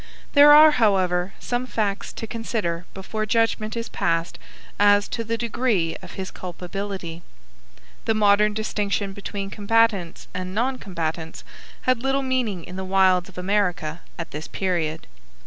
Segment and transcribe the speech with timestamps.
[0.33, 4.39] There are, however, some facts to consider before judgment is passed
[4.79, 7.21] as to the degree of his culpability.
[8.05, 11.43] The modern distinction between combatants and non combatants
[11.81, 15.05] had little meaning in the wilds of America at this period.